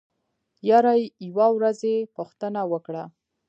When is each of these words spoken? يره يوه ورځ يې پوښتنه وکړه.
يره 0.69 0.93
يوه 1.27 1.47
ورځ 1.55 1.79
يې 1.89 1.97
پوښتنه 2.15 2.61
وکړه. 2.71 3.03